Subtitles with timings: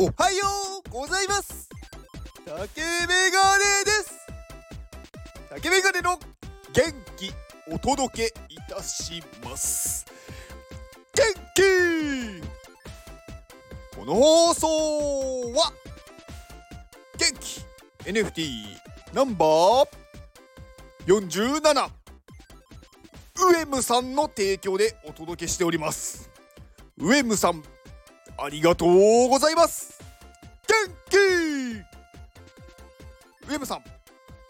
[0.00, 0.46] おはよ
[0.86, 1.68] うございます。
[2.46, 4.26] 竹メガネです。
[5.50, 6.18] 竹メガネの
[6.72, 7.30] 元気
[7.70, 10.06] お届けいたします。
[11.12, 11.22] 元
[11.54, 12.40] 気。
[13.94, 14.66] この放送
[15.52, 15.70] は
[17.18, 17.60] 元気。
[18.08, 18.48] NFT
[19.12, 19.86] ナンバー
[21.04, 21.90] 47
[23.50, 26.30] ウエムさんの提供でお届けしております。
[26.96, 27.62] ウエムさん
[28.42, 30.00] ありがとうございます。
[30.66, 30.74] 元
[31.10, 31.16] 気！
[33.50, 33.84] ウェムさん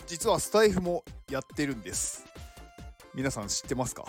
[0.07, 2.25] 実はスタイフもやってるんです。
[3.15, 4.05] 皆さん知ってますか？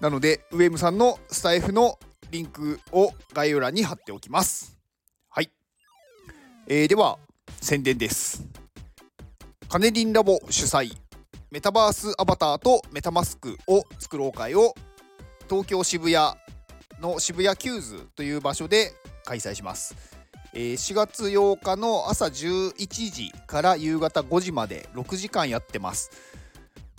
[0.00, 1.98] なのでウェムさんのスタイフの
[2.30, 4.76] リンクを概要欄に貼っておきます。
[5.30, 5.50] はい、
[6.66, 7.18] えー、では
[7.62, 8.44] 宣伝です。
[9.70, 10.92] カネリンラボ主催
[11.50, 14.74] メタバースアバターとメタマスクを作ろう会を
[15.48, 16.36] 東京渋谷
[17.00, 18.92] の渋谷キューズという場所で
[19.24, 19.94] 開催します。
[20.52, 22.74] えー、4月8日の朝11
[23.10, 26.10] 時から夕方5時まで6時間やってます。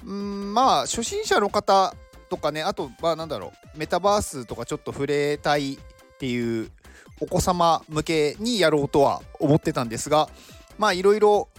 [0.06, 1.94] うんまあ初心者の方
[2.30, 5.78] とかねあとまあなんだろうメタバースとかちょっと触れたいっ
[6.18, 6.72] ていう
[7.20, 10.30] お子様向けにやろうとは思ってたんですが
[10.78, 11.50] まあいろいろ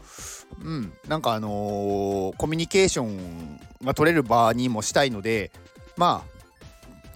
[0.61, 5.53] うんなんかあのー、コミュニケーションが取れる場にもしたいので
[5.97, 6.32] まあ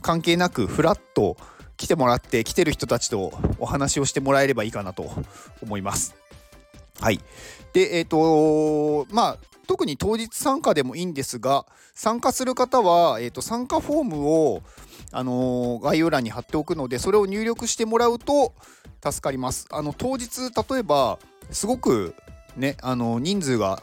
[0.06, 1.36] 関係なくフラッと
[1.76, 5.10] 来てもらって来てる人たちとお話をしてもらえればいいかなと
[5.60, 6.14] 思います。
[7.00, 7.18] はい。
[7.72, 14.62] で、えっ、ー、とまあ特に当日参加でもいいんですが参加する方は、えーと、参加フォームを、
[15.10, 18.54] あのー、概要欄に貼っておくのでそれを入力してもらうと
[19.02, 19.66] 助かります。
[19.72, 21.18] あの当日例えば
[21.50, 22.14] すごく
[22.56, 23.82] ねあの人数が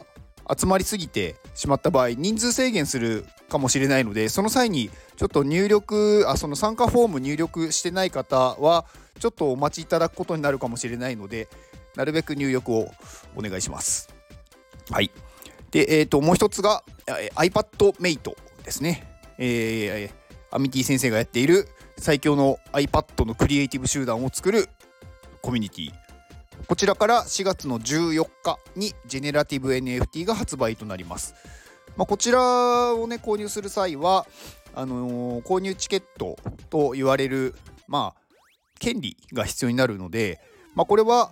[0.57, 8.85] 集まりすぎてしまった場合人数制限するかもしれないのでその際にちょっと入力あその参加フォーム入力してない方は
[9.19, 11.47] ちょっとお待ちいただくことになるかもしれないので
[11.95, 12.91] なるべく入力を
[13.35, 14.09] お願いします。
[14.89, 15.11] はい。
[15.69, 16.83] で、えー、ともう一つが
[17.35, 19.07] iPadMate ですね。
[19.37, 24.67] えー、アミティ先生がやっている最強の iPad のクリエイティブ集団を作る
[25.41, 25.91] コミュニティ
[26.67, 31.35] こちらから4月の14日にジェネラティブ NFT が発売となります。
[31.95, 34.25] まあ、こちらをね購入する際は
[34.75, 36.37] あのー、購入チケット
[36.69, 37.55] と言われる
[37.87, 38.21] まあ
[38.79, 40.39] 権利が必要になるので、
[40.75, 41.31] まあ、これは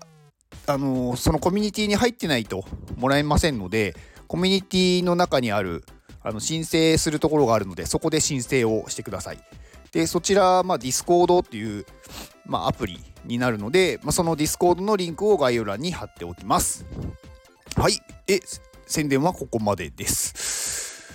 [0.67, 2.63] あのー、そのコミュニティに入ってないと
[2.97, 3.95] もらえませんので
[4.27, 5.83] コミュニティの中にある
[6.23, 9.39] あの申請するところがあるのでそこで申請をしてください。
[9.91, 11.85] でそちら、まあ、Discord っていう、
[12.45, 16.85] まあ、アプリになるので、まあ、その Discord のリンクを概要欄に貼っておきます。
[17.75, 17.99] はい。
[18.25, 18.41] で、
[18.91, 21.07] 宣伝はここまでです。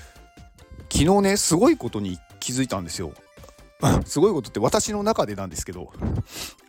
[0.91, 3.13] 昨日ね、すごいことに気づいたんですよ。
[4.07, 5.93] すごいことって私の中でなんですけど、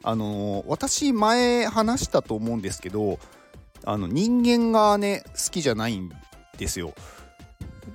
[0.03, 3.19] あのー、私前話したと思うんですけど、
[3.85, 6.11] あの人間がね、好きじゃないん
[6.57, 6.93] ですよ。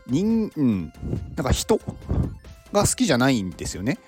[0.06, 0.92] 人、うん、
[1.36, 1.82] なんか人
[2.72, 3.98] が好きじゃないんですよね。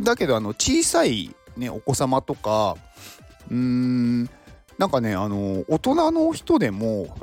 [0.00, 2.76] だけど、あの、小さいね、お子様とか、
[3.48, 4.24] うーん、
[4.76, 7.16] なんかね、あの、大人の人でも、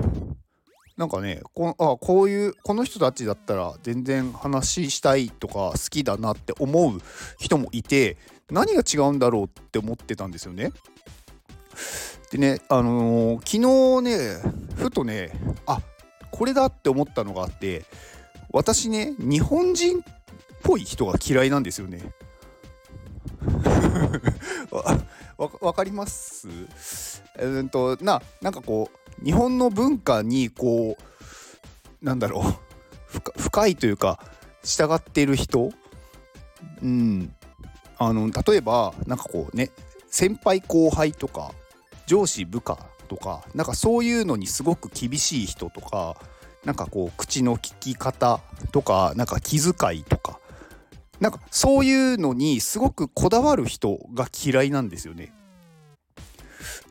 [0.97, 6.99] なんかねこあこういうこの人たちだったら全然話したいとか好きだなって思う
[7.39, 8.17] 人もいて
[8.51, 10.71] 何が違うんだろうって思ってたんですよね。
[12.31, 14.37] でねあのー、昨日ね
[14.75, 15.31] ふとね
[15.65, 15.81] あ
[16.31, 17.85] これだって思ったのがあって
[18.51, 20.03] 私ね日本人っ
[20.61, 22.01] ぽい人が嫌いなんですよね。
[25.61, 26.47] わかります？
[27.37, 30.97] えー、とななんかこう日本の文化にこ
[32.01, 32.43] うなんだろ
[33.15, 34.19] う深いというか
[34.63, 35.71] 従っている人
[36.81, 37.33] うん
[37.97, 39.69] あの例えばなんかこうね
[40.07, 41.51] 先輩後輩とか
[42.05, 46.15] 上司部下とかなんかそういうのにすごく厳しい人とか
[46.65, 48.39] なんかこう口の利き方
[48.71, 50.39] とかなんか気遣いとか
[51.19, 55.31] なんかそういうのにすごくこだわる人が嫌いなんですよね。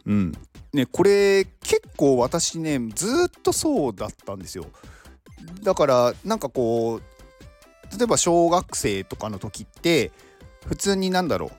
[0.07, 0.33] うん。
[0.73, 4.67] ね、これ結構私ね、ずっとそうだったんですよ。
[5.63, 10.13] だから、なんかこう、例えば小学生とかの時って、
[10.67, 11.51] 普通になんだろ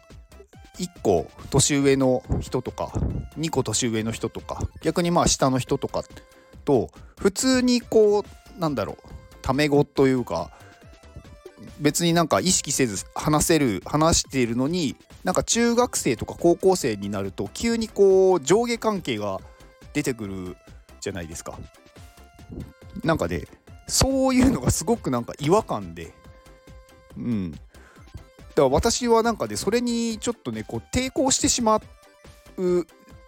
[0.80, 2.92] う、1個年上の人とか、
[3.40, 6.04] 2個年上の人とか、逆にまあ下の人とか
[6.64, 9.10] と、普通にこう、なんだろう、
[9.42, 10.52] タメ語というか、
[11.80, 19.40] 別になんか意識せず話せる話しているのになんか中学生とか高校生になると急にこう上下関係が
[19.94, 20.58] 出てくる
[21.00, 21.58] じゃないですか。
[23.04, 23.44] なんかね
[23.88, 26.14] そういうのがすごくなんか違和感で
[27.18, 27.64] うんだか
[28.56, 31.82] ら私はなんかねそれにちょっとねこう抵抗してしまっ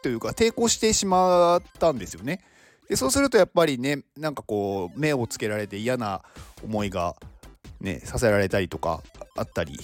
[0.01, 2.41] というか抵抗してしまったんですよね。
[2.87, 6.21] でそうするとやっぱりねなんかこう目をつけられて嫌な
[6.63, 7.15] 思いが
[7.81, 9.01] ねさせられたりとか
[9.35, 9.79] あったり、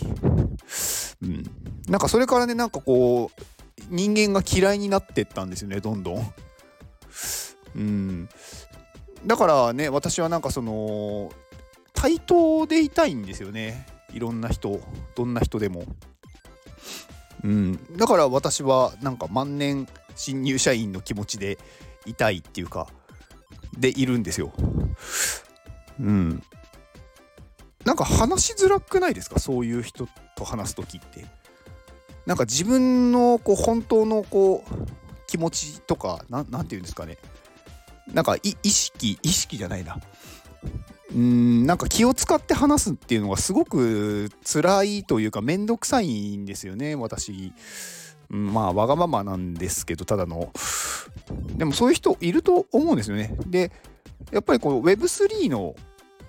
[1.24, 1.44] うん、
[1.88, 3.42] なんかそれからねなんかこう
[3.90, 6.34] 人間が嫌いになってったんですよねどんどん。
[7.76, 8.30] うん、
[9.26, 11.32] だからね私はなんかその
[11.94, 14.82] 対等でいたいんですよねいろんな人
[15.16, 15.86] どんな人でも。
[17.44, 21.58] うん、だから私はなんか万年新入社員の気持ちで
[22.06, 22.88] いたいっていうか
[23.78, 24.54] でいるんですよ。
[26.00, 26.44] うん。
[27.84, 29.40] なんか話しづらくないですか？
[29.40, 31.26] そういう人と話す時って。
[32.28, 34.72] なんか自分のこう本当のこう
[35.26, 37.18] 気持ちとか何て言うんですかね
[38.14, 39.98] なんか意識意識じゃないな。
[41.14, 47.52] うんなんか気を使って話すっていうのがすごく辛いというか面倒くさいんですよね私、
[48.30, 50.52] まあわがままなんですけどただの。
[51.56, 53.36] でもそういう人いると思うんですよね。
[53.46, 53.72] で
[54.32, 55.76] やっぱりこう Web3 の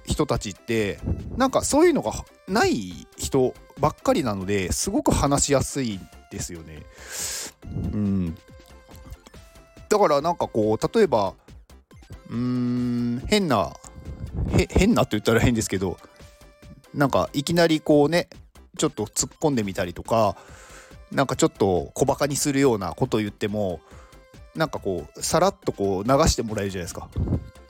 [0.04, 0.98] 人たちって
[1.36, 2.12] なんかそういうのが
[2.48, 6.82] ない人ばっかりなのですごく話しやすいですよね。
[7.92, 8.36] うん、
[9.88, 11.34] だからなんかこう例えば
[12.32, 13.72] うーん変な
[14.70, 15.98] 変なと言ったら変ですけど
[16.94, 18.28] なんかいきなりこうね
[18.78, 20.36] ちょっと突っ込んでみたりとか
[21.10, 23.80] なんかちょっと小バカにするようなことを言っても
[24.54, 27.08] なんかこうさらっとこう流してもらえるじゃないですか。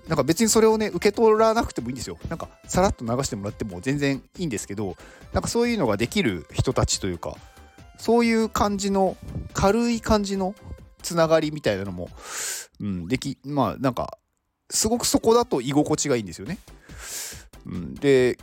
[0.09, 2.19] なんか別にそれをね受け取らなくてもいいんですよ。
[2.29, 4.97] なんかさらっと流してもらっても全然いいんですけど
[5.33, 7.37] なんかそういうのができる人たちというか
[7.99, 9.17] そういう感じの
[9.53, 10.55] 軽い感じの
[11.03, 12.09] つながりみたいなのも、
[12.81, 14.19] うん、できまあなんか
[14.73, 16.59] すごくそこだと居心地がいいんですよね。
[17.67, 18.39] うん、で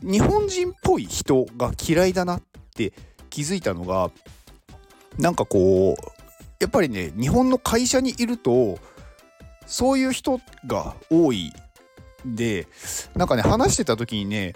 [0.00, 2.42] 日本人っぽい人が嫌いだなっ
[2.74, 2.92] て
[3.30, 4.10] 気づいたのが
[5.18, 6.02] なんかこう
[6.60, 8.78] やっぱりね日本の会社にいると
[9.66, 11.52] そういう人が多い
[12.24, 12.68] で
[13.14, 14.54] なんかね話してた時にね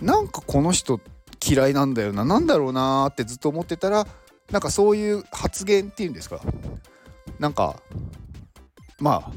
[0.00, 1.00] なんかこの人
[1.44, 4.06] 嫌いなんだよな何だろうなってずっと思ってたら
[4.50, 6.40] なんかそういう発言っていうんですか
[7.40, 7.76] なんか
[9.00, 9.32] まあ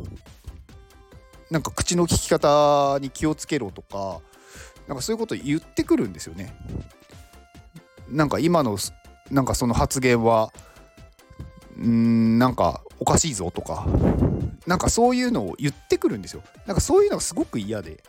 [1.49, 4.21] なんか口の利き方に気をつけろとか
[4.87, 6.53] なんかそういうこと言ってくるんですよね。
[8.09, 8.77] なんか今の
[9.29, 10.51] なんかその発言は
[11.79, 13.85] んなんかおかしいぞとか
[14.65, 16.43] なんかそういうのを言ってくるんですよ。
[16.65, 18.03] なんかそういうのがすごく嫌で。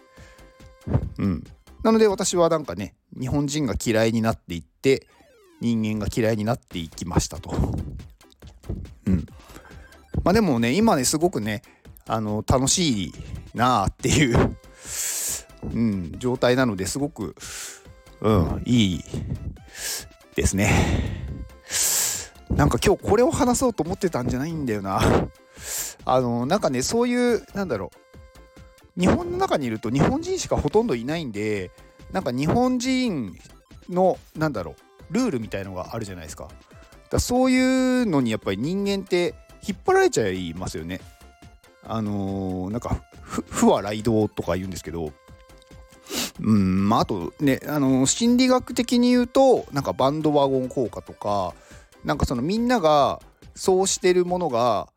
[1.18, 1.44] うん。
[1.82, 5.06] なので私はなんかね日本人が嫌いになっていって
[5.60, 7.52] 人間が嫌いになっていきましたと。
[9.06, 9.26] うん。
[10.24, 11.62] まあでもね今ねすごくね
[12.12, 13.12] あの楽しい
[13.54, 14.56] なあっていう
[15.62, 17.36] うん、状態なのですごく、
[18.20, 19.04] うん、いい
[20.34, 20.70] ですね。
[22.50, 25.00] なんか今日これを話そうと思ってたんじゃないんだよな。
[26.04, 27.90] あの、なんかね、そういう、なんだろ
[28.96, 29.00] う。
[29.00, 31.70] 日本の中にいると日本人しかほとんどいないんで、
[32.10, 33.38] なんか日本人
[33.88, 34.74] の、なんだろ
[35.10, 36.48] う、ルールみたいのがあるじゃないですか。
[37.10, 39.34] だそういうのにやっぱり人間って
[39.66, 41.00] 引っ張られちゃいますよね。
[41.92, 45.12] あのー、なんか、不は雷道とか言うんですけど、
[46.40, 51.54] うん、まあ、あとね、あのー、心理学的に言うと、なんかバンドワゴン効果とか、
[52.04, 53.20] なんかそのみんなが
[53.54, 54.88] そうしてるものが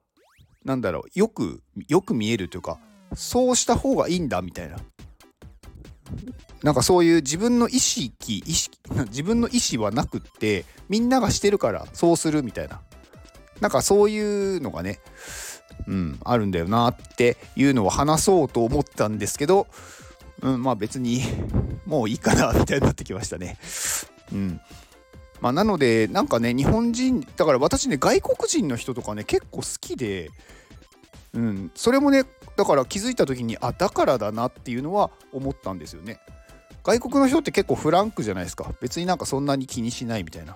[0.63, 2.79] なんだろうよくよく見えるというか
[3.13, 4.77] そうした方がいいんだみたいな。
[6.61, 8.79] なんかそういう自分の意識意識
[9.09, 12.81] 自分の意思はなくってみんながしてるからそうするみたいな。
[13.59, 14.99] なんかそういうのがね
[15.87, 19.67] うんあるんだよなっていうのを話そうと思ったんですけど
[20.41, 21.21] うんまあ別に
[21.85, 23.57] もういいかなみたいになってきましたね。
[24.31, 24.61] うん。
[25.41, 30.31] まあ、なのでなんかね日本人だから私ね外国人の人とかね結構好きで、
[31.33, 32.23] うん、それもね
[32.55, 36.19] だから気づいた時にあだからだなっていうのは思ったんですよね。
[36.83, 38.73] 外国の人って結構フランクじゃないですか。
[38.81, 40.55] 別になんかそんなに気にしないみたいな。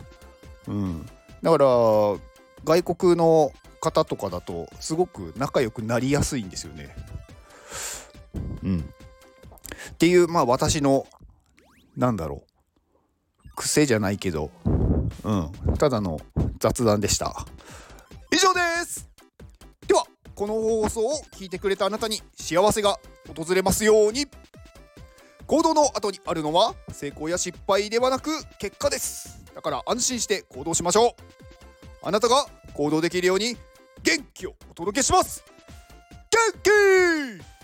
[0.67, 1.05] うん。
[1.41, 1.65] だから
[2.63, 6.96] 外国の方とかだとすごく仲良くなりやすいんですよね
[8.63, 8.93] うん
[9.91, 11.07] っていうまあ私の
[11.96, 12.57] なんだろう
[13.55, 14.51] 癖じゃないけど、
[15.24, 16.19] うん、ただの
[16.60, 17.46] 雑談でした。
[18.31, 19.10] 以上です
[19.88, 20.05] では、
[20.36, 23.00] この放送を聞いてくれたあなたに幸せが
[23.36, 24.27] 訪れますように
[25.48, 28.29] 行動の後にあるのは成功や失敗ではなく
[28.60, 29.43] 結果です。
[29.55, 31.12] だから安心して行動しましょう。
[32.03, 33.57] あなたが行動できるように
[34.07, 35.43] 元気をお届けします。
[36.31, 37.56] 元気!